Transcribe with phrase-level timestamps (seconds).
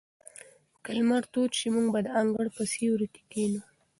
[0.83, 3.61] که لمر تود شي، موږ به د انګړ په سیوري کې کښېنو.